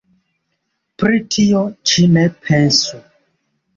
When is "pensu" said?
2.47-3.03